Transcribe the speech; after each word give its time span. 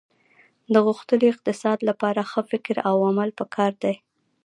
د 0.73 0.75
غښتلي 0.85 1.27
اقتصاد 1.33 1.79
لپاره 1.89 2.21
ښه 2.31 2.41
فکر 2.51 2.75
او 2.89 2.95
عمل 3.09 3.29
په 3.39 3.45
کار 3.55 3.71
دي 3.83 3.93